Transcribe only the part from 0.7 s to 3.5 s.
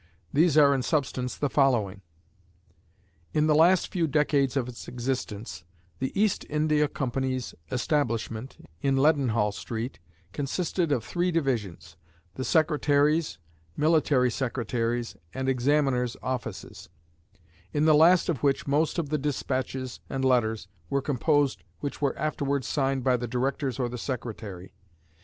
in substance the following. In